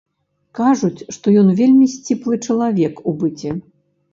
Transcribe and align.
Кажуць, 0.59 1.05
што 1.17 1.27
ён 1.41 1.47
вельмі 1.61 1.85
сціплы 1.99 2.41
чалавек 2.49 3.07
у 3.13 3.17
быце. 3.21 3.49